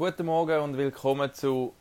[0.00, 1.74] Guten Morgen und willkommen zu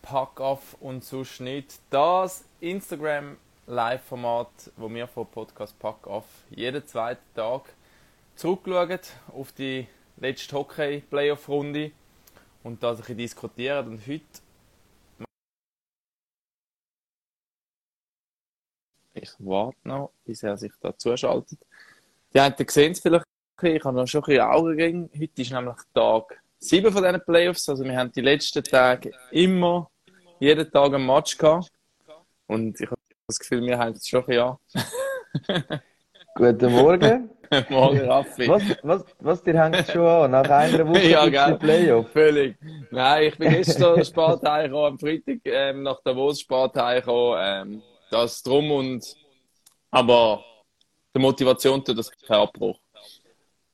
[0.00, 1.78] Pack Off und sonst nicht.
[1.90, 7.64] Das Instagram Live-Format, wo wir vom Podcast Pack Off jeden zweiten Tag
[8.34, 8.98] zurückschauen
[9.30, 9.86] auf die
[10.16, 11.92] letzte Hockey-Playoff-Runde
[12.62, 13.88] und da ein bisschen diskutieren.
[13.88, 14.24] Und heute
[19.12, 21.58] ich warte noch, bis er sich da zuschaltet.
[22.32, 23.26] Die einen sehen es vielleicht,
[23.60, 27.68] ich habe noch schon ein bisschen Augen Heute ist nämlich Tag sieben von diesen Playoffs.
[27.68, 29.90] Also wir haben die letzten Tage immer,
[30.40, 31.70] jeden Tag ein Match gehabt.
[32.46, 34.60] Und ich habe das Gefühl, wir haben es schon ein Jahr.
[36.34, 37.30] Guten Morgen.
[37.70, 38.48] Morgen, Raffi.
[38.48, 40.30] Was, was, was, dir hängt schon an?
[40.32, 42.10] Nach einer Woche ja, die Playoff.
[42.10, 42.56] Völlig.
[42.90, 48.42] Nein, ich bin gestern spät heimgekommen, am Freitag, ähm, nach Davos spät heimgekommen, ähm, das
[48.42, 49.14] drum und,
[49.90, 50.44] aber
[51.14, 52.78] der Motivation tut das kein Abbruch.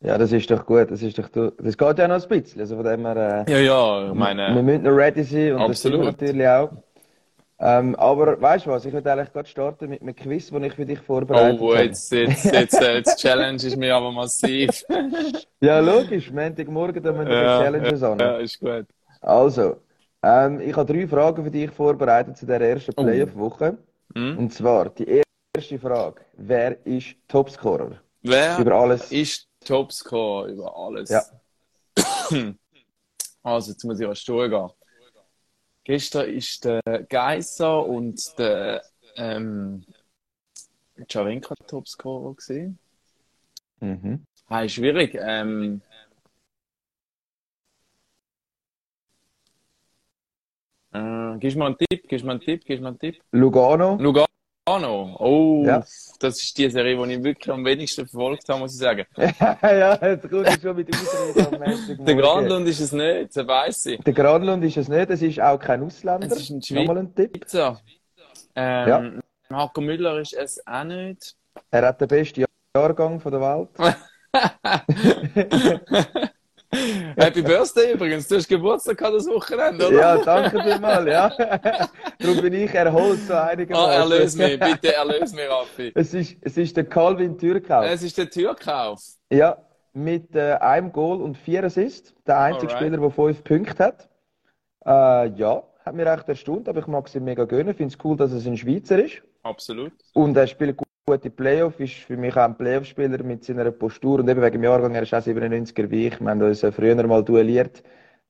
[0.03, 0.91] Ja, das ist doch gut.
[0.91, 2.61] Das ist doch, das geht ja noch ein bisschen.
[2.61, 5.85] Also von dem her, Ja, ja, ich meine, wir müssen noch ready sein und das
[5.85, 6.05] Absolut.
[6.05, 6.71] natürlich auch.
[7.61, 8.85] Ähm, aber weißt du was?
[8.85, 12.11] Ich würde eigentlich gerade starten mit einem Quiz, den ich für dich vorbereitet oh, jetzt,
[12.11, 14.85] jetzt, jetzt, äh, jetzt Challenge ist mir aber massiv.
[15.61, 16.33] Ja, logisch.
[16.33, 18.19] Montagmorgen, da müssen wir Ja, Challenges an.
[18.19, 18.87] Ja, ist gut.
[19.21, 19.77] Also,
[20.25, 23.05] ähm, ich habe drei Fragen für dich vorbereitet zu der ersten Oh.
[23.05, 23.79] Playoff-Woche.
[24.17, 24.39] Hm?
[24.39, 25.23] Und zwar, die
[25.57, 26.23] erste Frage.
[26.37, 27.93] Wer ist Topscorer?
[28.23, 29.13] Wer Über alles.
[29.13, 31.11] ist Topscorer über alles?
[31.11, 31.25] Ja.
[33.45, 34.71] Also, jetzt muss ich an Stuhl gehen.
[35.83, 38.85] Gestern ist der Geisser und der
[39.17, 39.85] ähm,
[41.09, 42.79] Jawenka Topscorer gewesen.
[43.81, 44.25] Mhm.
[44.47, 45.19] Hey, schwierig.
[45.21, 45.83] Ähm,
[50.93, 52.09] äh, gibst du mir einen Tipp?
[52.09, 52.65] Gibst mir einen Tipp?
[52.65, 53.21] Gibst mir einen Tipp?
[53.33, 53.97] Lugano.
[53.97, 54.27] Lugano.
[55.19, 55.85] Oh, Ja.
[56.21, 59.05] das ist die Serie, die ich wirklich am wenigsten verfolgt habe, muss ich sagen.
[59.17, 62.05] ja, jetzt kommt er schon mit Montagmorgen.
[62.05, 64.01] Der Granlund ist es nicht, das weiss ich.
[64.01, 66.27] Der Granlund ist es nicht, es ist auch kein Ausländer.
[66.27, 67.33] Es ist ein Nochmal ein Tipp.
[67.35, 67.81] Pizza.
[68.55, 69.13] Ähm, Ja.
[69.51, 71.35] Marco Müller ist es auch nicht.
[71.71, 72.45] Er hat den besten
[72.75, 73.69] Jahrgang von der Welt.
[77.25, 79.97] Happy Birthday übrigens, du hast Geburtstag gehabt das Wochenende, oder?
[79.99, 81.29] Ja, danke vielmals, ja.
[82.19, 83.91] Darum bin ich erholt so einigermaßen.
[83.91, 85.93] Ah, erlöse mich, bitte erlöse mich, Raffi.
[85.95, 87.83] Es ist, es ist der Calvin Türkau.
[87.83, 89.01] Es ist der Türkauf.
[89.31, 89.59] Ja,
[89.93, 92.15] mit äh, einem Goal und vier Assists.
[92.27, 92.87] Der einzige Alright.
[92.87, 94.09] Spieler, der fünf Punkte hat.
[94.85, 97.75] Äh, ja, hat mich recht erstaunt, aber ich mag es ihm mega gönnen.
[97.75, 99.23] Finde es cool, dass es ein Schweizer ist.
[99.43, 99.93] Absolut.
[100.15, 104.21] Und er spielt gu- gute Playoff, ist für mich auch ein Playoff-Spieler mit seiner Postur.
[104.21, 106.21] Und eben wegen dem Jahrgang, er ist auch 97er wie ich.
[106.21, 107.83] Wir haben uns früher mal duelliert,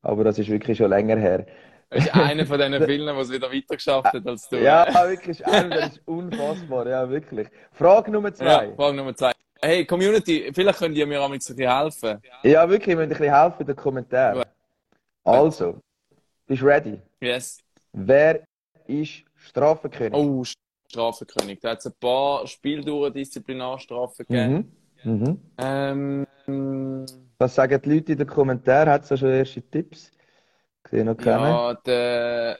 [0.03, 1.47] aber das ist wirklich schon länger her.
[1.91, 4.56] Er ist einer von diesen vielen, der es wieder weiter geschafft hat als du.
[4.56, 7.48] Ja, wirklich, einer, das ist unfassbar, ja, wirklich.
[7.72, 8.66] Frage Nummer zwei.
[8.66, 9.32] Ja, Frage Nummer zwei.
[9.60, 12.21] Hey, Community, vielleicht könnt ihr mir auch ein bisschen helfen.
[12.42, 14.44] Ja, wirklich, ihr müsst ein bisschen helfen in den Kommentaren.
[15.22, 15.78] Also,
[16.47, 17.00] bist du ready?
[17.21, 17.59] Yes.
[17.92, 18.42] Wer
[18.87, 20.15] ist Strafenkönig?
[20.15, 20.42] Oh,
[20.92, 21.60] Strafenkönig.
[21.60, 24.76] Da hat es ein paar Spieldauer Disziplinarstrafen gegeben.
[25.04, 25.12] Mhm.
[25.58, 26.26] Mhm.
[26.47, 27.06] Ähm,
[27.38, 28.91] Was sagen die Leute in den Kommentaren?
[28.91, 30.10] Hat es da schon erste Tipps?
[30.91, 31.48] Sehe noch keine.
[31.48, 32.58] ja, der,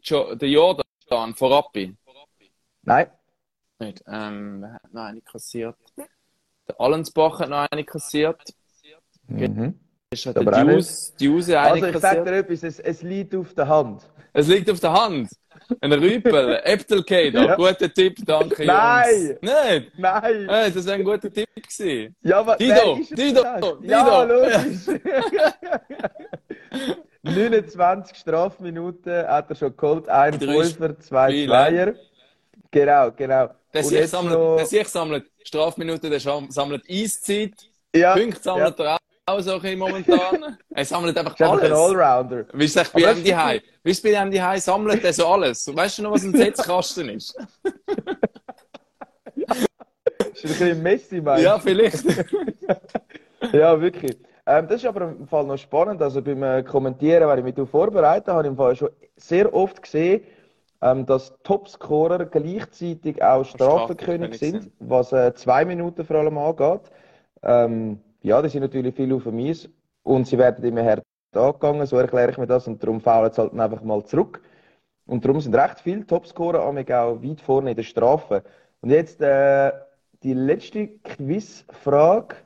[0.00, 1.96] jo der Jordan von Rappi.
[2.82, 3.06] Nein.
[3.80, 4.02] Nicht.
[4.06, 5.76] Ähm, wer hat noch eine kassiert?
[6.68, 8.40] Der Allensbach hat noch eine kassiert.
[9.26, 9.78] Mhm.
[10.10, 12.26] Ist Aber der Dius, Diuse eine Also, ich sage kassiert.
[12.28, 14.08] dir etwas, es, es liegt auf der Hand.
[14.32, 15.30] Es liegt auf der Hand.
[15.80, 17.44] Ein Rüpel, Äpfelkäder.
[17.46, 17.54] Ja.
[17.56, 19.38] Guter Tipp, danke, Nein!
[19.42, 19.86] Jungs.
[19.96, 20.48] Nein!
[20.48, 22.14] Hey, das wäre ein guter Tipp gewesen.
[22.22, 23.60] Ja, aber Dido, es Dido, denn?
[23.60, 23.78] Dido.
[23.82, 24.86] Ja, logisch.
[27.22, 30.08] 29 Strafminuten hat er schon geholt.
[30.08, 31.46] Ein Fünfer, zwei.
[31.46, 31.94] Zweier.
[32.70, 33.50] Genau, genau.
[33.72, 37.52] Der sich sammelt, noch- sammelt Strafminuten, der sammelt Eiszeit.
[37.94, 38.98] Ja, Punkte sammelt er auch
[39.40, 40.58] so ein bisschen momentan.
[40.74, 41.78] Er sammelt einfach ist einfach ein alles.
[41.78, 42.44] Allrounder.
[42.52, 43.60] Bei Aber ihm daheim?
[43.82, 44.58] Wie ist es bei ihm daheim?
[44.58, 45.74] Sammelt er so alles?
[45.74, 47.36] Weißt du noch, was ein Setzkasten ist?
[50.34, 52.04] Ist ein bisschen Messi, meinst Ja, vielleicht.
[53.52, 54.16] Ja, wirklich.
[54.46, 56.00] Ähm, das ist aber im Fall noch spannend.
[56.00, 59.52] Also beim äh, Kommentieren, wenn ich mich darauf vorbereite, habe ich im Fall schon sehr
[59.52, 60.22] oft gesehen,
[60.80, 64.70] ähm, dass Topscorer gleichzeitig auch Strafenkönig sind.
[64.78, 66.82] was äh, zwei Minuten vor allem angeht.
[67.42, 69.68] Ähm, ja, die sind natürlich viel auf dem Eis
[70.02, 71.02] und sie werden immer härter
[71.34, 74.42] angegangen, so erkläre ich mir das und darum faulen sie halt einfach mal zurück.
[75.06, 78.44] Und darum sind recht viele Topscorer amig auch weit vorne in der Strafe.
[78.80, 79.72] Und jetzt äh,
[80.22, 82.36] die letzte Quizfrage.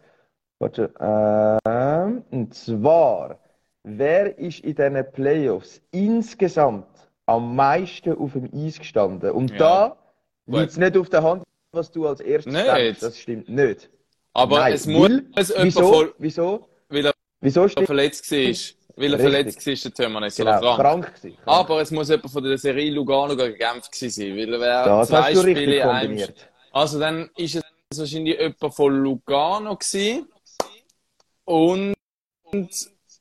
[0.58, 3.38] Warte, ähm, und zwar,
[3.82, 6.87] wer ist in diesen Playoffs insgesamt
[7.26, 9.32] am meisten auf dem Eis gestanden?
[9.32, 9.58] Und Ja.
[9.58, 9.96] da
[10.46, 11.43] liegt es nicht auf der Hand,
[11.73, 12.67] was du als erstes Nicht.
[12.67, 13.00] denkst.
[13.00, 13.90] Das stimmt nicht.
[14.36, 15.10] Aber Nein, es muss
[15.56, 15.92] Wieso?
[15.92, 16.68] voll, Wieso?
[16.90, 18.38] weil er Wieso verletzt war.
[18.38, 19.20] weil er Richtig.
[19.22, 21.14] verletzt war, der Tömernes, Genau, oder krank.
[21.22, 21.38] krank.
[21.46, 24.84] Aber es muss jemand von der Serie Lugano gegen Genf gewesen sein, weil er wäre
[24.84, 26.48] Das zwei Spiele einem kombiniert.
[26.70, 30.28] Also dann ist es wahrscheinlich jemand von Lugano gewesen.
[31.46, 31.94] Und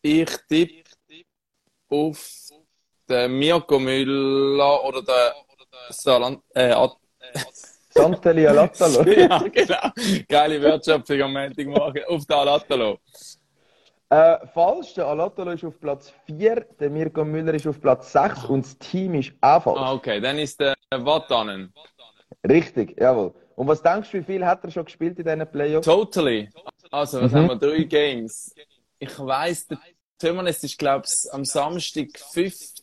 [0.02, 0.84] ich tippe
[1.88, 2.30] auf
[3.08, 5.32] den Mirko Müller oder den
[5.92, 6.74] Saarland, äh,
[7.98, 9.04] Santeli Alatalo.
[9.12, 9.92] ja, genau.
[10.28, 12.04] Geile Wertschöpfung am Montagmorgen.
[12.08, 13.00] Auf den Alatalo.
[14.10, 18.46] Äh, falsch, der Alatalo ist auf Platz 4, der Mirko Müller ist auf Platz 6
[18.46, 19.80] und das Team ist auch falsch.
[19.80, 20.20] Ah, okay.
[20.22, 21.74] Dann ist der Watanen.
[22.48, 23.34] Richtig, jawohl.
[23.56, 25.86] Und was denkst du, wie viel hat er schon gespielt in diesen Playoffs?
[25.86, 26.50] Totally.
[26.92, 27.36] Also, was Mhm.
[27.38, 27.56] haben wir?
[27.56, 28.54] Drei Games.
[29.00, 29.80] Ich weiss, der
[30.20, 32.08] Tömernes ist, glaube ich, am Samstag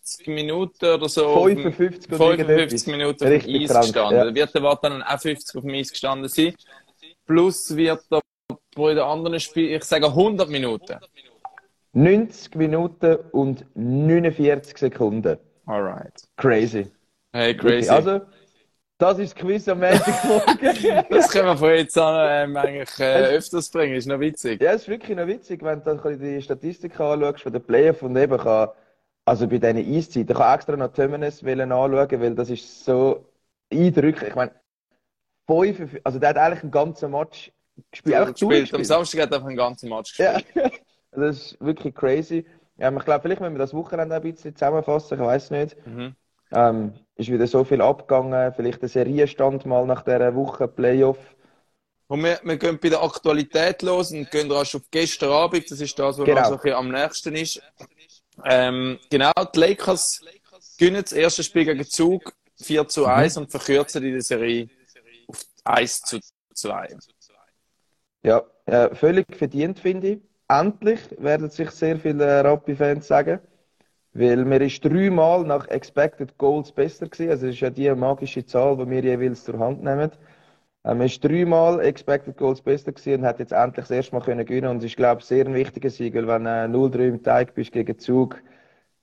[0.02, 1.26] 50 Minuten oder so.
[1.26, 2.86] auf dem- 55 und 55 irgendetwas.
[2.86, 4.16] Minuten auf dem Eis krank, gestanden.
[4.18, 4.24] ja.
[4.24, 6.54] Da wird der Watanen auch 50 auf dem Eis gestanden sein.
[7.26, 8.20] Plus wird er
[8.74, 10.98] bei den anderen Spielen, ich sage 100 Minuten.
[11.92, 15.38] 90 Minuten und 49 Sekunden.
[15.66, 16.24] Alright.
[16.36, 16.90] Crazy.
[17.32, 17.88] Hey, crazy.
[17.88, 18.22] Also,
[18.98, 21.04] das ist das Quiz am Montagmorgen.
[21.10, 23.94] das können wir von jetzt an ähm, eigentlich äh, öfters bringen.
[23.94, 24.60] Ist noch witzig.
[24.62, 28.16] ja, ist wirklich noch witzig, wenn du dann die Statistik anschaust von den Playoffs und
[28.16, 28.68] eben kann,
[29.24, 33.26] also bei diesen Eiszeiten, ich kann extra noch Tömenes wollen anschauen, weil das ist so
[33.72, 34.30] eindrücklich.
[34.30, 34.52] Ich meine,
[35.46, 37.52] fünf, also der hat eigentlich einen ganzen Match
[37.90, 38.74] gespielt, einfach gespielt.
[38.74, 38.84] Am.
[38.84, 40.72] Samstag hat er einfach einen ganzen Match Ja, gespielt.
[41.12, 42.46] das ist wirklich crazy.
[42.78, 45.76] Ja, ich glaube, vielleicht müssen wir das Wochenende ein bisschen zusammenfassen, ich weiß nicht.
[45.86, 46.14] Mhm.
[46.52, 51.18] Ähm, ist wieder so viel abgegangen, vielleicht ein Serienstand mal nach dieser Woche Playoff.
[52.08, 55.70] Und wir, wir gehen bei der Aktualität los und gehen rasch auf gestern Abend.
[55.70, 56.48] Das ist das, was Genau.
[56.50, 57.62] so ein am nächsten ist.
[58.44, 60.20] Ähm, genau, die Lakers
[60.78, 64.68] gewinnen das erste Spiel gegen Zug 4 zu 1 und verkürzen die Serie
[65.26, 66.20] auf 1 zu
[66.54, 66.96] 2.
[68.22, 70.20] Ja, äh, völlig verdient, finde ich.
[70.48, 73.40] Endlich werden sich sehr viele äh, Rappi-Fans sagen.
[74.14, 77.30] Weil mir ist dreimal nach Expected Goals besser gewesen.
[77.30, 80.10] Also, es ist ja die magische Zahl, die wir jeweils zur Hand nehmen.
[80.84, 84.22] Ähm, er ist dreimal Expected Goals besser gewesen und hat jetzt endlich das erste Mal
[84.22, 84.68] können gewinnen.
[84.68, 87.54] Und es ist, glaube ich, sehr ein wichtiger Sieg, weil wenn äh, 0-3 im Teig
[87.54, 88.40] bist gegen Zug,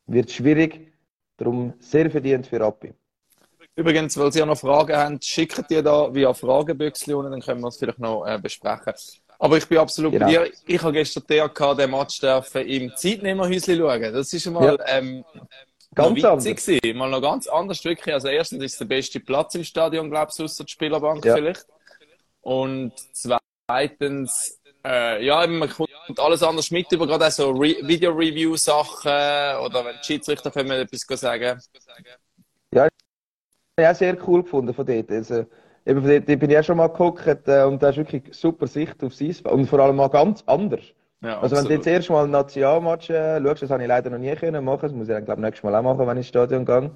[0.08, 0.92] wird es schwierig.
[1.38, 2.94] Darum sehr verdient für Rappi.
[3.76, 7.62] Übrigens, weil Sie ja noch Fragen haben, schicken die da via Fragebüchsel und dann können
[7.62, 8.94] wir es vielleicht noch äh, besprechen.
[9.38, 10.26] Aber ich bin absolut Genau.
[10.26, 10.52] bei dir.
[10.68, 14.14] Ich habe gestern DRK den Match dürfen im Zeitnehmerhäuschen schauen.
[14.14, 15.24] Das ist schon mal ähm,
[15.96, 16.44] Ganz anders.
[16.46, 16.98] gewesen.
[16.98, 18.14] Mal noch ganz anders wirklich.
[18.14, 21.36] Also erstens ist es der beste Platz im Stadion, glaube ich, außer die Spielerbank Ja.
[21.36, 21.66] vielleicht.
[22.42, 25.90] Und zweitens, äh, ja, man kommt
[26.20, 29.12] alles anders mit über, gerade auch so Re Video-Review-Sachen
[29.66, 31.60] oder wenn die Schiedsrichter können etwas sagen.
[33.80, 35.10] Ja, sehr cool gefunden von dort.
[35.10, 35.46] Also,
[35.86, 38.68] eben von dort bin ich auch schon mal geguckt äh, und da ist wirklich super
[38.68, 39.54] Sicht aufs Eisfeld.
[39.54, 40.84] Und vor allem mal ganz anders.
[41.22, 44.10] Ja, Also, wenn du jetzt erst mal ein Nationalmatch äh, schaust, das habe ich leider
[44.10, 44.82] noch nie können machen.
[44.84, 46.92] Das muss ich dann, glaube ich, nächstes Mal auch machen, wenn ich ins Stadion gehe.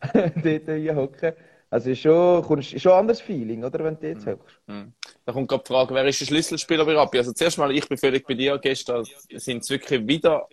[0.12, 1.32] dort hinhocken.
[1.68, 3.84] Also, ist schon, kommst, ist schon ein anderes Feeling, oder?
[3.84, 4.60] Wenn du dort hockst.
[4.66, 4.92] Hm.
[5.24, 7.18] Da kommt gerade die Frage, wer ist der Schlüsselspieler bei Rappi?
[7.18, 8.58] Also zuerst mal, ich bin völlig bei dir.
[8.58, 10.46] Gestern sind es wirklich wieder,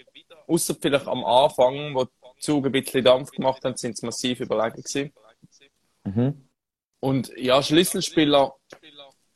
[0.48, 4.40] außer vielleicht am Anfang, wo die Zug ein bisschen Dampf gemacht haben, sind es massiv
[4.40, 5.14] überlegen gewesen.
[6.04, 6.48] Mhm.
[7.00, 8.56] Und ja, Schlüsselspieler,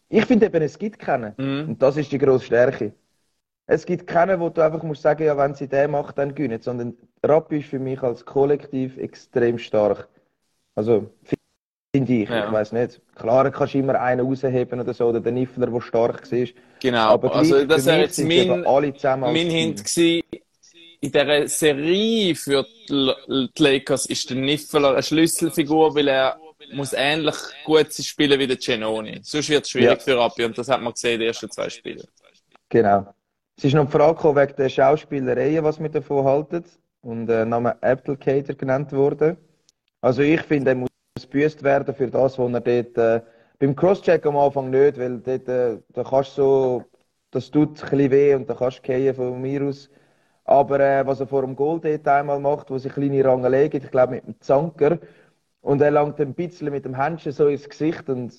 [0.09, 1.33] Ich finde eben, es gibt keinen.
[1.37, 1.69] Mhm.
[1.69, 2.93] Und das ist die grosse Stärke.
[3.69, 6.61] Es gibt keinen, wo du einfach musst sagen, ja, wenn sie den macht, dann gewinnen.
[6.61, 10.07] Sondern Rappi ist für mich als Kollektiv extrem stark.
[10.73, 11.09] Also,
[11.93, 12.29] finde ich.
[12.29, 12.45] Ja.
[12.45, 13.01] Ich weiß nicht.
[13.15, 16.47] Klar, kannst du immer einen rausheben oder so, oder den Niffler, der stark war.
[16.79, 17.09] genau.
[17.09, 19.49] Aber also das wäre jetzt mein, mein.
[19.49, 20.23] Hint gewesen.
[20.99, 23.13] In dieser Serie für die
[23.57, 26.39] Lakers ist der Niffeler eine Schlüsselfigur, weil er
[26.73, 29.19] muss ähnlich gut spielen wie der Genoni.
[29.21, 30.03] Sonst wird es schwierig Ja.
[30.03, 32.03] für Rappi und das hat man gesehen in den ersten zwei Spielen.
[32.69, 33.13] Genau.
[33.57, 36.63] Es ist noch die Frage gekommen wegen der Schauspielereien, was wir davon halten.
[37.01, 39.37] Und der Name Applicator genannt wurde.
[40.01, 40.89] Also ich finde, er muss
[41.21, 43.21] gebüßt werden für das, was er dort, äh,
[43.59, 46.85] beim Crosscheck am Anfang nicht, weil dort, äh, da kannst du so,
[47.31, 49.89] das tut ein bisschen weh und da kannst du von mir aus.
[50.45, 53.85] Aber äh, was er vor dem Goal dort einmal macht, wo sich kleine Rangelei gibt,
[53.85, 54.99] ich glaube mit dem Zanker,
[55.61, 58.33] und er langt ein bisschen mit dem Händchen so ins Gesicht und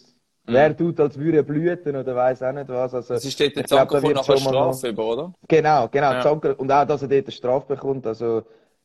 [0.49, 2.95] wer tut, als würde er blüten oder weiß auch nicht was.
[2.95, 5.33] Also, Das ist dort der Zanker wird nachher Strafe über, oder?
[5.49, 6.21] Genau, genau, Ja.
[6.21, 6.59] Zanker.
[6.59, 8.07] Und auch, dass er dort eine Strafe bekommt.
[8.07, 8.43] Also,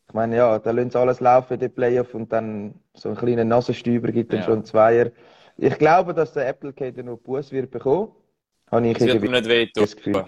[0.08, 3.48] ich meine, ja, da lassen sie alles laufen, die Playoff, und dann so einen kleinen
[3.48, 4.46] Nasenstüber gibt dann Ja.
[4.46, 5.12] schon einen Zweier.
[5.58, 8.12] Ich glaube, dass der Applicator noch Buß wird bekommen.
[8.72, 9.84] Habe ich Das irgendwie nicht wehtun.
[9.84, 10.25] das Gefühl.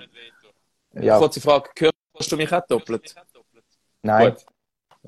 [0.93, 1.17] Ja.
[1.17, 1.69] Kurze Frage,
[2.13, 3.13] hörst du mich auch doppelt?
[4.03, 4.31] Nein.
[4.31, 4.45] Gut.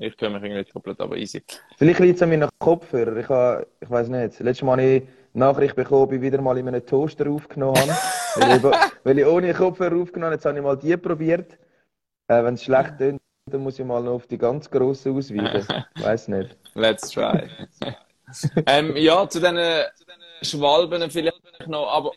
[0.00, 1.42] Ich höre mich irgendwie doppelt, aber easy.
[1.76, 3.16] Vielleicht liegt es an meinen Kopfhörer.
[3.16, 4.38] Ich, habe, ich weiß nicht.
[4.38, 7.92] Letztes Mal habe ich Nachricht bekommen, ich wieder mal in einem Toaster aufgenommen habe.
[8.36, 8.62] weil, ich,
[9.04, 10.34] weil ich ohne Kopfhörer aufgenommen habe.
[10.34, 11.58] Jetzt habe ich mal die probiert.
[12.28, 13.20] Äh, Wenn es schlecht tönt,
[13.50, 15.66] dann muss ich mal noch auf die ganz grossen ausweichen.
[15.96, 16.56] Weiß nicht.
[16.74, 17.48] Let's try.
[18.66, 19.58] ähm, ja, zu diesen
[20.42, 22.12] Schwalben vielleicht noch, aber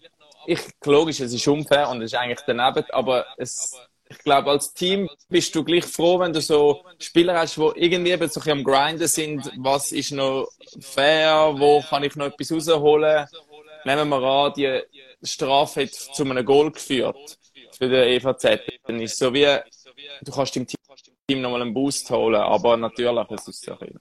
[0.46, 3.80] ich, logisch, es ist unfair und es ist eigentlich daneben, aber es,
[4.12, 8.12] ich glaube, als Team bist du gleich froh, wenn du so Spieler hast, die irgendwie
[8.12, 9.50] eben so ein am Grinden sind.
[9.58, 10.50] Was ist noch
[10.82, 11.53] fair?
[11.56, 13.25] Wo kann ich noch etwas rausholen?
[13.86, 14.82] Nehmen wir an, die
[15.24, 17.38] Strafe hat zu einem Goal geführt
[17.77, 18.60] für den EVZ.
[18.86, 19.48] Dann ist so wie,
[20.22, 23.98] du kannst dem Team nochmal einen Boost holen, aber natürlich, es ist so ein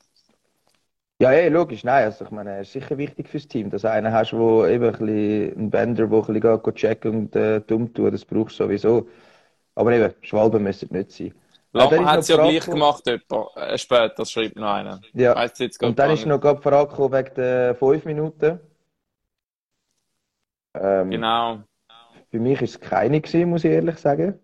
[1.23, 3.91] ja, ja, logisch, nein, also ich meine, es ist sicher wichtig fürs Team, dass du
[3.91, 7.93] einen hast, wo eben ein bisschen, einen Bender, der ein bisschen checken und äh, dumm
[7.93, 9.07] tun, das brauchst du sowieso.
[9.81, 11.35] Aber eben, Schwalben müssen nicht sein.
[11.73, 15.01] Lama hat es ja gleich gemacht, etwa, äh, später, schreibt noch einer.
[15.15, 15.43] Ja,
[15.81, 18.61] und dann ist noch gerade Frage wegen den 5 Minuten.
[20.75, 21.61] Ähm, genau.
[22.31, 24.39] Für mich war es keine gewesen, muss ich ehrlich sagen.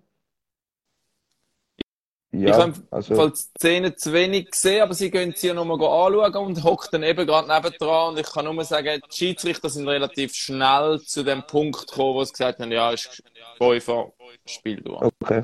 [2.38, 3.28] Ja, ich habe also...
[3.30, 7.02] die Szene zu wenig gesehen, aber sie gehen sie ja nochmal anschauen und hocken dann
[7.02, 8.10] eben gerade nebendran.
[8.10, 12.24] Und ich kann nur sagen, die Schiedsrichter sind relativ schnell zu dem Punkt gekommen, wo
[12.24, 13.22] sie gesagt haben, ja, ist
[13.58, 14.12] Käufer,
[14.44, 15.02] Spiel durch.
[15.02, 15.42] Okay.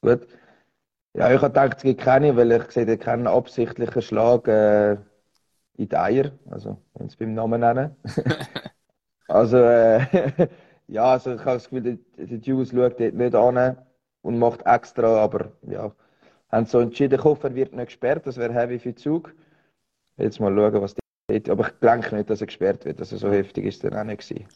[0.00, 0.26] Gut.
[1.16, 4.94] Ja, ich habe gedacht, es gibt keine, weil ich sehe keinen absichtlichen Schlag äh,
[5.76, 7.96] in die Eier, also wenn sie beim Namen nennen.
[9.28, 10.48] also, äh,
[10.88, 13.76] ja, also ich habe das Gefühl, der, der Jules schaut dort nicht an
[14.24, 15.94] und macht extra, aber ja,
[16.50, 19.34] haben so entschieden, Koffer wird nicht gesperrt, das wäre heavy für Zug.
[20.16, 23.30] Jetzt mal schauen, was die aber ich denke nicht, dass er gesperrt wird, also so
[23.30, 24.46] heftig ist er dann auch nicht gewesen.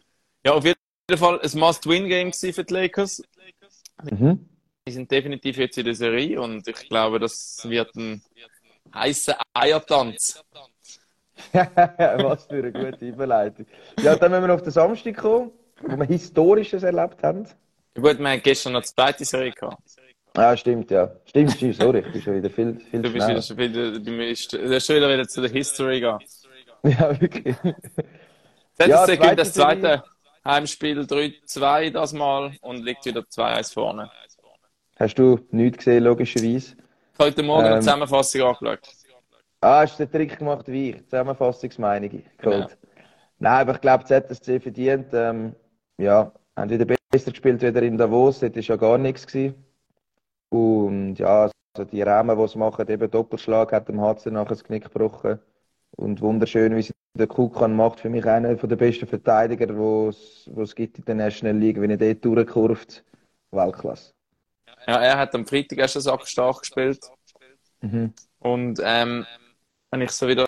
[0.45, 0.77] Ja, auf jeden
[1.17, 3.23] Fall ein Must-Win-Game für die Lakers.
[4.03, 4.49] Mhm.
[4.87, 8.23] Die sind definitiv jetzt in der Serie und ich glaube, das wird ein
[8.95, 10.43] heißer Eiertanz.
[11.53, 13.67] was für eine gute Überleitung.
[14.01, 17.47] Ja, dann müssen wir auf den Samstag kommen, wo wir Historisches erlebt haben.
[18.01, 19.83] Gut, wir haben gestern noch die zweite Serie gehabt.
[20.37, 21.11] Ja, stimmt, ja.
[21.25, 24.17] Stimmt, stimmt, sorry, ich bin schon wieder viel, viel Du bist wieder, schon wieder, du
[24.17, 26.19] bist, du bist schon wieder, wieder zu der History gehen.
[26.85, 27.57] Ja, wirklich.
[28.79, 30.05] Jetzt ja, zweite das zweite
[30.45, 34.09] Heimspiel 3-2 das Mal und liegt wieder 2-1 vorne.
[34.97, 36.77] Hast du nichts gesehen, logischerweise?
[37.19, 38.79] Heute Morgen ähm, eine Zusammenfassung angeschaut.
[39.61, 41.05] Ah, hast du den Trick gemacht wie ich?
[41.07, 42.11] Zusammenfassungsmeinung.
[42.11, 42.23] Cool.
[42.53, 42.69] Genau.
[43.41, 45.09] Nein, aber ich glaube, ZSC verdient.
[45.13, 45.57] Ähm,
[45.99, 49.27] ja, haben wieder besser gespielt wieder in Davos, dort war ja gar nichts.
[49.27, 49.55] Gewesen.
[50.51, 54.65] Und ja, also die Rahmen, die sie machen, eben Doppelschlag, hat dem HC nachher das
[54.65, 55.39] Knick gebrochen.
[55.97, 58.01] Und wunderschön, wie sie den Kukan macht.
[58.01, 61.81] Für mich einer der besten Verteidiger, die es gibt in der National League.
[61.81, 63.05] Wenn er dort durchkurft,
[63.51, 64.13] Weltklasse.
[64.87, 67.01] Ja, er hat am Freitag erst einen stark gespielt.
[67.81, 68.13] Mhm.
[68.39, 69.27] Und ähm,
[69.91, 70.48] wenn ich so wieder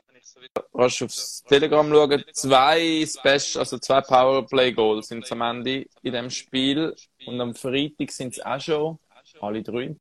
[0.74, 6.94] rasch aufs Telegram schauen, zwei Special, also zwei Powerplay-Goals sind am Ende in dem Spiel.
[7.26, 8.98] Und am Freitag sind es auch schon
[9.40, 9.96] alle drei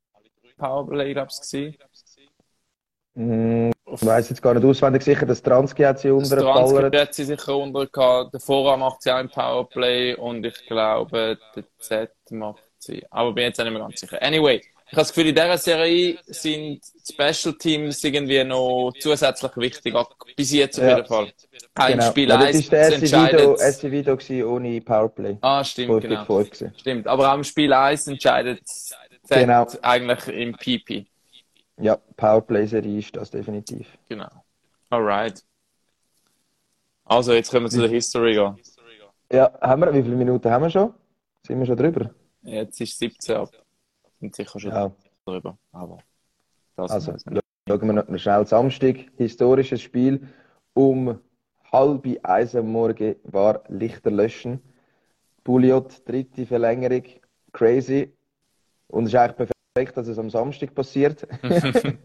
[0.57, 1.79] Powerplay, glaube ich,
[3.13, 7.13] mm, ich weiß jetzt gar nicht auswendig sicher, dass Transky hat sie unter Transky hat
[7.13, 12.11] sie sicher unter Der Vorrat macht sie auch im Powerplay und ich glaube, der Z
[12.31, 13.03] macht sie.
[13.09, 14.21] Aber bin jetzt auch nicht mehr ganz sicher.
[14.21, 19.95] Anyway, ich habe das Gefühl, in dieser Serie sind Special Teams irgendwie noch zusätzlich wichtig,
[20.35, 21.31] bis jetzt auf jeden Fall.
[21.75, 22.09] Ein genau.
[22.09, 25.37] Spiel ja, 1 das war der erste Video, Video ohne Powerplay.
[25.41, 26.43] Ah, stimmt, genau.
[26.75, 28.63] Stimmt, aber auch im Spiel 1 entscheidet
[29.29, 29.67] genau.
[29.83, 31.05] eigentlich im PP.
[31.77, 33.87] Ja, Powerplay-Serie ist das definitiv.
[34.07, 34.43] Genau.
[34.89, 35.43] Alright.
[37.05, 38.57] Also, jetzt können wir zu der History gehen.
[39.31, 40.95] Ja, haben wir, wie viele Minuten haben wir schon?
[41.45, 42.09] Sind wir schon drüber?
[42.41, 43.51] Jetzt ist 17 ab
[44.19, 44.91] sind sicher schon ja.
[45.25, 45.57] drüber.
[45.71, 45.99] Aber
[46.75, 47.15] also,
[47.67, 48.97] schauen wir noch schnell Samstag.
[49.17, 50.27] Historisches Spiel.
[50.73, 51.19] Um
[51.71, 54.61] halb eins am Morgen war Lichter löschen.
[55.43, 57.03] Pouliot, dritte Verlängerung.
[57.51, 58.13] Crazy.
[58.87, 61.27] Und es ist eigentlich perfekt, dass es am Samstag passiert.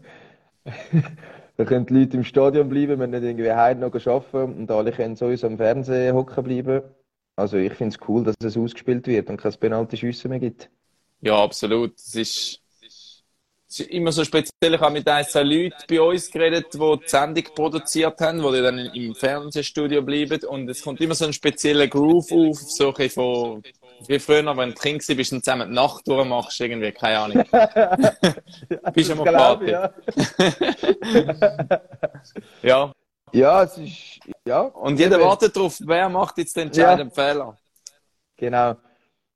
[1.57, 4.91] da können die Leute im Stadion bleiben, wenn nicht irgendwie heim noch arbeiten und alle
[4.91, 6.81] können sowieso am Fernsehen hocken bleiben.
[7.37, 10.69] Also ich finde es cool, dass es ausgespielt wird und kein Penalty-Schüsse mehr gibt.
[11.21, 11.97] Ja, absolut.
[11.97, 12.59] Es ist,
[13.67, 14.73] es ist immer so speziell.
[14.73, 18.61] Ich habe mit ein, zwei Leuten bei uns geredet, die die Sendung produziert haben, die
[18.61, 20.43] dann im Fernsehstudio bleiben.
[20.45, 23.63] Und es kommt immer so ein spezieller Groove auf, so ein von,
[24.07, 27.43] wie früher, wenn du Kind bist und zusammen die Nacht durchmachst, irgendwie, keine Ahnung.
[28.93, 29.71] bist du mal Party.
[29.71, 29.93] Ja.
[32.61, 32.91] ja.
[33.31, 34.61] Ja, es ist, ja.
[34.61, 37.13] Und jeder wartet darauf, wer macht jetzt den entscheidenden ja.
[37.13, 37.57] Fehler.
[38.37, 38.75] Genau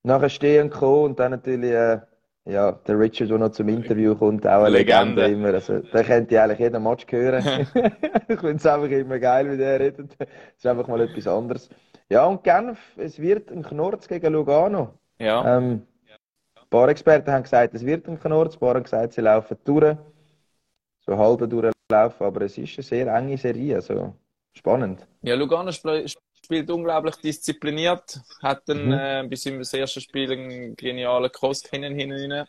[0.03, 1.99] nachher stehen kommen und dann natürlich äh,
[2.45, 5.53] ja, der Richard, der noch zum Interview kommt, auch eine Legende, Legende immer.
[5.53, 7.43] Also, der könnte eigentlich jeden Match hören.
[8.27, 10.15] ich finde es einfach immer geil, wie der redet.
[10.17, 10.27] Das
[10.57, 11.69] ist einfach mal etwas anderes.
[12.09, 14.93] Ja, und Genf, es wird ein Knorz gegen Lugano.
[15.19, 15.57] Ja.
[15.57, 15.85] Ähm,
[16.55, 19.57] Ein paar Experten haben gesagt, es wird ein Knurz, ein paar haben gesagt, sie laufen
[19.63, 19.95] durch,
[21.01, 24.15] so halb durchlaufen, aber es ist eine sehr enge Serie, also
[24.53, 25.05] spannend.
[25.21, 26.07] Ja, Lugano sp
[26.49, 28.91] spielt unglaublich diszipliniert, hat dann Mhm.
[28.91, 32.47] äh, bis im ersten Spiel einen genialen Cross hinten hinein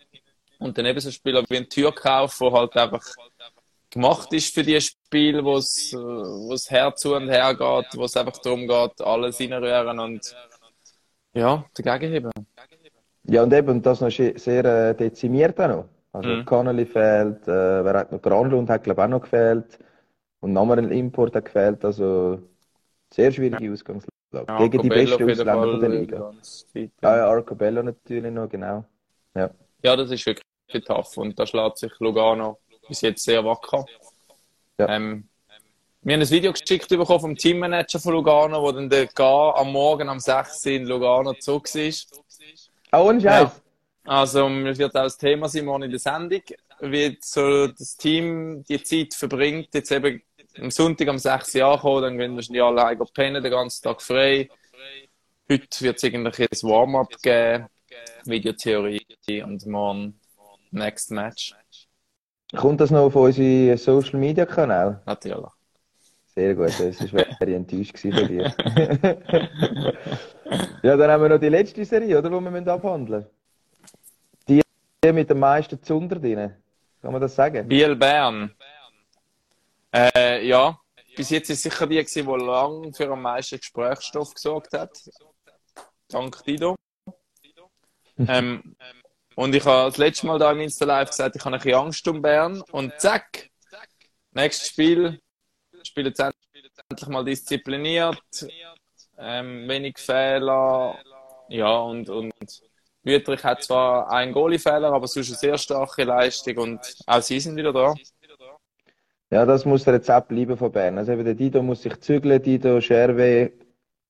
[0.59, 3.04] und dann eben so ein Spieler wie ein Türkauf, der halt einfach
[3.90, 8.16] gemacht ist für die Spiele, wo es äh, her zu und her geht, wo es
[8.16, 10.35] einfach darum geht, alles reinrühren und
[11.35, 12.30] ja, dagegen heben.
[13.25, 15.85] Ja, und eben, das noch sehr äh, dezimiert auch noch.
[16.12, 16.45] Also Mhm.
[16.47, 18.23] Connolly fehlt, äh, wer hat noch?
[18.23, 19.78] Granlund hat, glaube ich, auch noch gefehlt.
[20.40, 22.40] Und nochmal ein Import hat gefehlt, also
[23.12, 24.11] sehr schwierige Ausgangslage.
[24.33, 26.33] Ja, Gegen die besten Ausländer Fall, der Liga.
[26.75, 27.17] Ja, ja.
[27.17, 28.85] ja, Arcobello natürlich noch, genau.
[29.35, 29.50] Ja.
[29.83, 30.45] Ja, das ist wirklich
[30.85, 33.85] tough und da schlägt sich Lugano bis jetzt sehr wacker.
[34.79, 34.88] Ja.
[34.88, 35.29] Ähm,
[36.02, 39.73] wir haben ein Video geschickt bekommen vom Teammanager von Lugano, wo dann der Gar am
[39.73, 42.21] Morgen um 6 Uhr in Lugano zurück ist.
[42.90, 43.62] Ah, ohne Scheiß.
[44.05, 46.43] Also, mir wird auch das Thema sein morgen in der Sendung,
[46.81, 49.69] wie so das Team die Zeit verbringt.
[49.75, 50.23] Jetzt eben
[50.59, 54.02] am Sonntag um 6 Uhr ankommen, dann gehen wahrscheinlich alle heim pennen, den ganzen Tag
[54.02, 54.49] frei.
[55.50, 57.66] Heute wird es eigentlich ein Warm-up geben,
[58.25, 59.04] Videotheorie
[59.45, 60.21] und morgen
[60.71, 61.54] Next Match.
[62.57, 65.02] Kommt das noch auf unsere Social Media Kanäle?
[65.07, 65.50] Natürlich.
[66.35, 68.54] Sehr gut, das wäre ich enttäuscht von dir.
[70.83, 73.26] ja, dann haben wir noch die letzte Serie, oder, die wir müssen abhandeln
[74.49, 74.62] Die
[75.04, 76.54] die mit den meisten Zunder drin.
[77.02, 77.66] Kann man das sagen?
[77.66, 78.52] Biel Bern.
[79.92, 80.11] Äh,
[80.43, 80.79] ja,
[81.17, 84.97] bis jetzt ist sicher die, gewesen, die lang für am meisten Gesprächsstoff gesorgt hat.
[86.09, 86.77] Dank Dido.
[88.19, 88.77] ähm,
[89.37, 91.79] und ich habe das letzte Mal da im Insta Live gesagt, ich habe ein bisschen
[91.79, 92.63] Angst um Bern.
[92.73, 93.49] Und zack,
[94.33, 95.21] nächstes Spiel,
[95.83, 96.31] spielen sie
[96.91, 98.19] endlich mal diszipliniert,
[99.19, 100.99] ähm, wenig Fehler.
[101.49, 102.33] Ja, und, und
[103.03, 107.57] Wüterich hat zwar einen Goalie-Fehler, aber sonst eine sehr starke Leistung und auch sie sind
[107.57, 107.95] wieder da.
[109.31, 110.99] Ja, das muss der Rezept bleiben von Bern.
[110.99, 113.52] Also eben der Dido muss sich zügeln, Dido, Scherwe,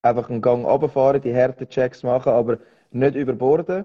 [0.03, 2.59] einfach einen Gang runterfahren, die harten Checks machen, aber
[2.91, 3.85] nicht überborden.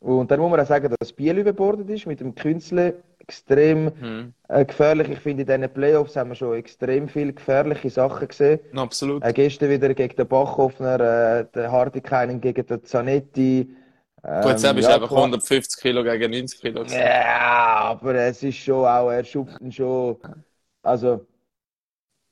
[0.00, 4.34] Und dann muss man auch sagen, dass Biel überbordet ist, mit dem Künstler extrem Hm,
[4.48, 5.08] äh, gefährlich.
[5.10, 8.60] Ich finde, in diesen Playoffs haben wir schon extrem viele gefährliche Sachen gesehen.
[8.76, 9.22] absolut.
[9.22, 11.00] Äh, gestern wieder gegen den Bachhoffner,
[11.40, 13.70] äh, der Hartikainen gegen den Zanetti.
[14.24, 15.24] Ähm, Gut, bist ja, du einfach klar.
[15.24, 16.84] 150 Kilo gegen 90 Kilo.
[16.88, 20.18] Ja, aber es ist schon auch, er schupft ihn schon.
[20.84, 21.26] Also,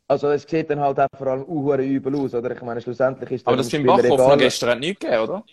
[0.08, 2.50] also es sieht dann halt auch vor allem auch übel aus, oder?
[2.50, 4.36] Ich meine, schlussendlich ist Aber das Bachhofen egal.
[4.38, 5.44] gestern hat nichts gegeben, oder?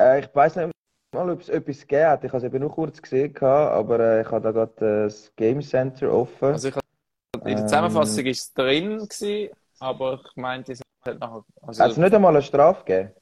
[0.00, 0.70] Äh, ich weiß nicht
[1.14, 2.24] mal, ob es etwas gegeben hat.
[2.24, 5.32] Ich habe es eben nur kurz gesehen, aber äh, ich habe da gerade äh, das
[5.36, 6.48] Game Center offen.
[6.48, 7.68] Also ich, in der Ähm.
[7.68, 12.14] Zusammenfassung ist es drin gewesen, aber ich meinte, es hat nachher, Hat es also, nicht
[12.14, 13.14] einmal eine Strafe gegeben?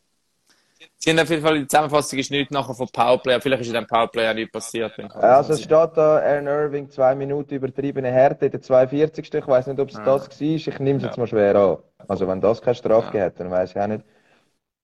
[0.96, 3.68] Sie haben auf jeden Fall in der Zusammenfassung ist nichts nachher von Powerplay, vielleicht ist
[3.68, 4.92] in dem Powerplay auch nichts passiert.
[5.14, 9.32] Also es steht da, Aaron Irving, zwei Minuten übertriebene Härte in der 42.
[9.34, 10.04] Ich weiß nicht, ob es Ah.
[10.04, 10.46] das war.
[10.46, 11.08] Ich nehme es Ja.
[11.08, 11.76] jetzt mal schwer an.
[12.08, 13.24] Also wenn das keine Strafe Ja.
[13.24, 14.04] hat, dann weiß ich auch nicht.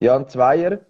[0.00, 0.80] Ja, ein Zweier.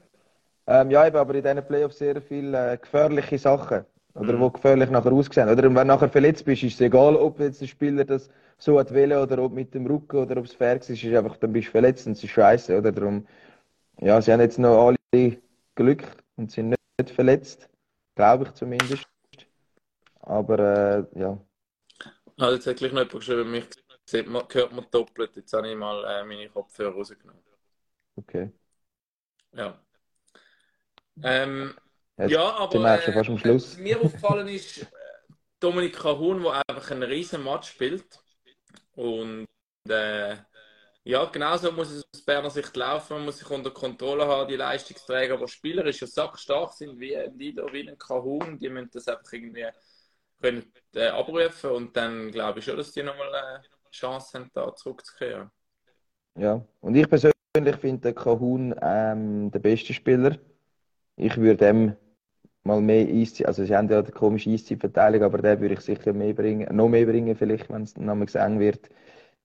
[0.66, 3.84] Ähm, ja, eben, aber in diesen Playoffs sehr viele äh, gefährliche Sachen.
[4.14, 4.40] Oder Mhm.
[4.40, 5.48] wo gefährlich nachher aussehen.
[5.48, 8.78] Oder wenn du nachher verletzt bist, ist es egal, ob jetzt der Spieler das so
[8.78, 10.90] hat wollen oder ob mit dem Rücken oder ob es fair ist.
[10.90, 12.76] ist einfach, dann bist du verletzt und es ist scheiße.
[12.78, 13.26] Oder darum,
[14.00, 14.97] ja, sie haben jetzt noch alle
[15.74, 16.04] Glück
[16.36, 17.68] und sind nicht, nicht verletzt.
[18.14, 19.06] Glaube ich zumindest.
[20.20, 20.58] Aber
[21.14, 21.40] äh, ja.
[22.36, 23.66] Also jetzt hat gleich noch jemand geschrieben, mich
[24.04, 25.36] sieht man, hört man doppelt.
[25.36, 27.42] Jetzt habe ich mal äh, meine Kopfhörer rausgenommen.
[28.16, 28.50] Okay.
[29.52, 29.80] Ja.
[31.22, 31.74] Ähm,
[32.18, 33.72] Jetzt ja, aber schon fast am äh, Schluss.
[33.72, 34.86] was mir aufgefallen ist, äh,
[35.60, 38.20] Dominik Kahun, der einfach einen riesen Match spielt.
[38.96, 39.46] Und
[39.88, 40.36] äh,
[41.04, 43.14] ja, genauso muss es aus Berner Sicht laufen.
[43.14, 47.38] Man muss sich unter Kontrolle haben, die Leistungsträger, aber spielerisch ja sackstark sind, wie ein
[47.38, 48.58] Lido, wie ein Kahun.
[48.58, 49.66] Die müssen das einfach irgendwie
[50.40, 51.70] können, äh, abrufen.
[51.70, 55.50] Und dann glaube ich schon, dass die nochmal eine Chance haben, da zurückzukehren.
[56.36, 56.64] Ja.
[56.80, 60.38] Und ich persönlich finde den Kahun ähm, der beste Spieler.
[61.16, 61.96] Ich würde dem
[62.62, 66.12] mal mehr Eiszeit, also sie haben ja eine komische Eiszeitverteilung, aber den würde ich sicher
[66.12, 68.90] mehr bringen, noch mehr bringen, vielleicht, wenn es einmal eng wird.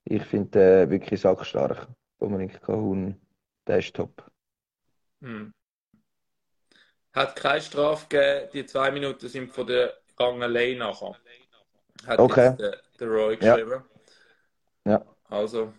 [0.06, 1.88] Ich finde äh, wirklich sackstark.
[2.20, 3.20] Dominik Kahun,
[3.68, 4.32] der ist top.
[5.22, 5.52] Hm.
[7.14, 8.50] Hat keine Strafe gegeben.
[8.54, 11.16] Die zwei Minuten sind von der Rangelei nachher.
[12.08, 12.56] Hat Okay.
[12.58, 13.56] der, der Roy Ja.
[13.56, 13.84] geschrieben.
[14.86, 15.04] Ja.
[15.30, 15.74] Also,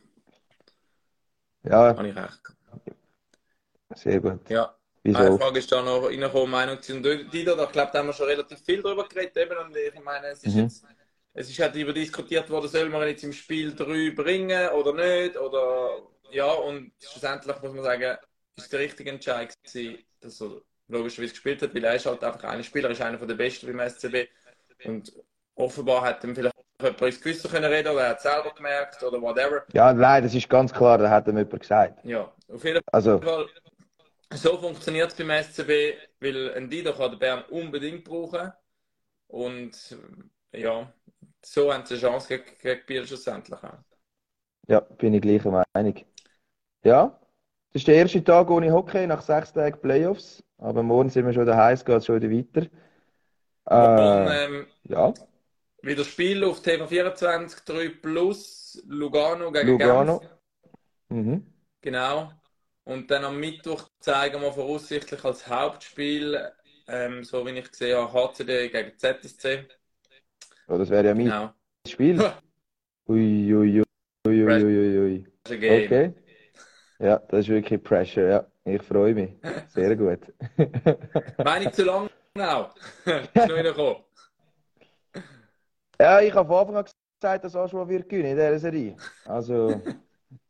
[1.63, 2.41] Ja, habe ich recht.
[3.95, 4.49] sehr gut.
[4.51, 4.75] Ja.
[5.13, 5.39] Eine Wieso?
[5.39, 7.55] Frage ist da noch reingekommen, Meinung zu Dido.
[7.57, 9.37] Da glaube da haben wir schon relativ viel drüber geredet.
[9.37, 9.57] Eben.
[9.59, 10.61] Und ich meine, es ist Mhm.
[10.63, 10.85] jetzt,
[11.35, 15.37] es ist halt darüber diskutiert worden, soll man jetzt im Spiel 3 bringen oder nicht?
[15.37, 18.16] Oder ja, und schlussendlich muss man sagen,
[18.57, 22.44] ist der richtige Entscheid gewesen, dass er logischerweise gespielt hat, weil er ist halt einfach
[22.44, 24.29] ein Spieler, ist einer der Besten beim SCB.
[24.85, 25.12] Und
[25.57, 29.03] offenbar hat ihm vielleicht jemand ins Gewissen können reden oder er hat es selber gemerkt
[29.03, 29.64] oder whatever.
[29.73, 32.05] Ja, nein, das ist ganz klar, da hat ihm jemand gesagt.
[32.05, 33.47] Ja, auf jeden Also, Fall.
[34.33, 38.53] So funktioniert es beim SCB, weil ein Dida kann der Bern unbedingt brauchen.
[39.29, 39.97] Und
[40.53, 40.92] ja,
[41.45, 43.61] so haben sie eine Chance gegen, gegen Biel schlussendlich
[44.69, 45.95] ja, bin ich gleicher Meinung.
[46.85, 47.19] Ja,
[47.73, 50.43] das ist der erste Tag ohne Hockey nach sechs Tagen Playoffs.
[50.59, 52.71] Aber morgen sind wir schon daheim, es geht schon wieder weiter.
[53.71, 55.13] Äh, ähm, ja,
[55.83, 60.21] wieder Spiel auf TV24, 3 Plus, Lugano gegen Lugano.
[60.21, 60.31] Genf.
[61.11, 61.47] Mhm.
[61.81, 62.33] Genau.
[62.85, 66.51] Und dann am Mittwoch zeigen wir voraussichtlich als Hauptspiel,
[66.87, 69.69] ähm, so wie ich gesehen habe, HCD gegen ZSC.
[70.68, 71.50] Oh, das wäre ja mein Genau.
[71.87, 72.18] Spiel.
[73.09, 73.85] Ui, ui, ui,
[74.27, 75.27] ui, ui, ui, ui.
[75.42, 75.85] Das ist ein Game.
[75.85, 76.12] Okay.
[76.98, 78.46] Ja, das ist wirklich Pressure, ja.
[78.64, 79.31] Ich freue mich.
[79.68, 80.20] Sehr gut.
[81.44, 82.74] Meine ich zu lang noch
[83.05, 83.96] reingekommen.
[86.00, 86.85] Ja, ich habe von Anfang an
[87.20, 88.96] gesagt, dass Aschua wird gewinnen in dieser Serie.
[89.27, 89.81] Also,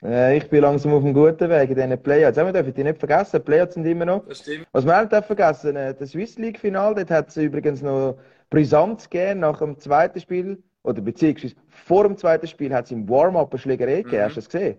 [0.02, 2.36] äh, ich bin langsam auf einem guten Weg in diesen Playouts.
[2.36, 4.26] Ja, wir dürfen die nicht vergessen, die Playouts sind immer noch.
[4.26, 4.66] Das stimmt.
[4.72, 8.16] Was wir auch nicht vergessen, äh, das Swiss League Final, dort hat es übrigens noch
[8.54, 13.08] brisant gegeben nach dem zweiten Spiel, oder beziehungsweise vor dem zweiten Spiel hat es im
[13.08, 14.16] Warm-up eine Schlägerei gegeben.
[14.18, 14.22] Mhm.
[14.24, 14.76] Hast du das gesehen?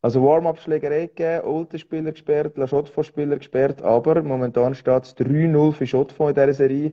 [0.00, 6.30] Also Warm-up-Schlägerei gegeben, Olten-Spieler gesperrt, La Chaux-de-Fonds-Spieler gesperrt, aber momentan steht es 3-0 für Chaux-de-Fonds
[6.30, 6.92] in dieser Serie.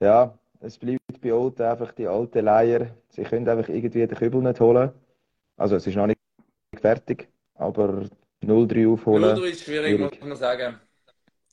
[0.00, 2.88] Ja, es bleibt bei Olten einfach die alte Leier.
[3.08, 4.90] Sie können einfach irgendwie den Kübel nicht holen.
[5.56, 6.18] Also es ist noch nicht
[6.78, 8.02] fertig, aber
[8.44, 9.24] 0-3 aufholen.
[9.24, 10.20] 0-3 ist schwierig, Schwierig.
[10.20, 10.74] muss man sagen.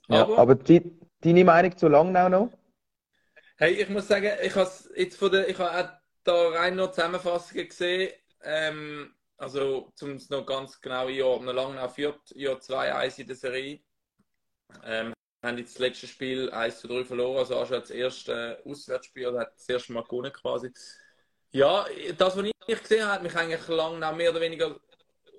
[0.10, 2.50] Ja, Aber, aber die, deine Meinung zu Langnau noch?
[3.58, 5.92] Hey, ich muss sagen, ich habe jetzt von der, ich habe auch
[6.24, 8.14] da rein noch Zusammenfassungen gesehen.
[8.44, 13.82] Ähm, also, um es noch ganz genau einordnen, Langnau führt ja 2-1 in der Serie.
[14.84, 15.14] Ähm,
[15.44, 19.28] haben jetzt das letzte Spiel 1 zu 3 verloren, also auch schon das erste Auswärtsspiel,
[19.28, 20.72] oder hat das erste Mal gewonnen quasi.
[21.52, 21.86] Ja,
[22.18, 24.80] das, was ich gesehen habe, hat mich eigentlich Langnau mehr oder weniger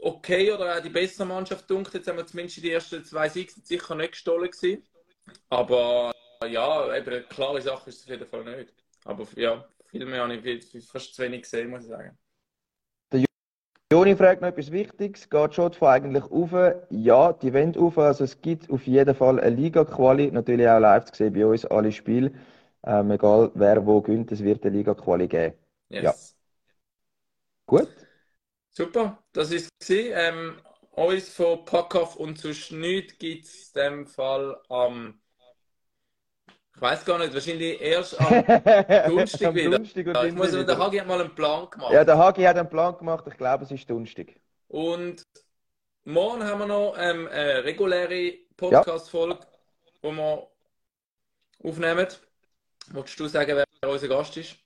[0.00, 1.94] okay oder auch die bessere Mannschaft dunkt.
[1.94, 4.86] Jetzt haben wir zumindest die ersten zwei Siege sicher nicht gestohlen gewesen.
[5.48, 6.12] Aber
[6.46, 8.72] ja, eben klare Sache ist es auf jeden Fall nicht.
[9.04, 12.18] Aber ja, viel mehr habe ich viel- fast zu wenig gesehen, muss ich sagen.
[13.92, 15.30] Joni fragt noch etwas Wichtiges.
[15.30, 16.50] Geht von eigentlich auf?
[16.90, 17.96] Ja, die wollen auf.
[17.96, 20.32] Also es gibt auf jeden Fall eine Liga-Quali.
[20.32, 22.32] Natürlich auch live zu sehen bei uns alle Spiele.
[22.84, 25.54] Ähm, egal wer wo gönnt, es wird eine Liga-Quali geben.
[25.90, 26.02] Yes.
[26.02, 26.14] Ja.
[27.66, 27.88] Gut.
[28.70, 29.90] Super, das ist es.
[29.90, 30.56] Ähm,
[30.90, 35.20] uns von Packoff und sonst nichts gibt es in dem Fall am,
[36.74, 38.26] ich weiß gar nicht, wahrscheinlich erst am
[39.06, 39.70] Donnerstag Am wieder.
[39.70, 40.78] Donnerstag Ja, ich muss, der wieder.
[40.78, 41.92] Hagi hat mal einen Plan gemacht.
[41.92, 43.24] Ja, der Hagi hat einen Plan gemacht.
[43.28, 44.34] Ich glaube, es ist Donnerstag.
[44.68, 45.24] Und
[46.04, 49.38] morgen haben wir noch ähm, eine reguläre Podcast-Folge,
[50.02, 50.48] die wir
[51.62, 52.06] aufnehmen.
[52.92, 54.56] Wolltest du sagen, wer unser Gast ist?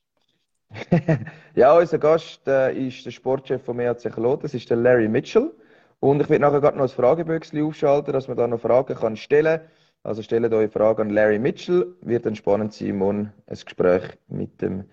[1.55, 5.51] Ja, unser Gast äh, ist der Sportchef vom EHC Kloten, das ist der Larry Mitchell.
[5.99, 9.17] Und ich werde nachher gerade noch ein Frageböckchen aufschalten, dass man da noch Fragen kann
[9.17, 9.71] stellen kann.
[10.03, 11.95] Also stellt eure Fragen an Larry Mitchell.
[12.01, 14.89] Wird dann spannend sein, morgen ein Gespräch mit dem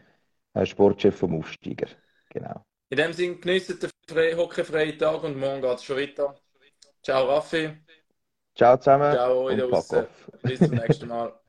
[0.53, 1.87] äh, Sportchef vom Aufsteiger.
[2.29, 2.65] Genau.
[2.89, 4.35] In dem Sinne, genießt den frei-
[4.97, 6.35] Tag und morgen geht es schon weiter.
[7.03, 7.71] Ciao Raffi,
[8.55, 10.07] Ciao zusammen ciao und.
[10.43, 11.33] Bis zum nächsten Mal.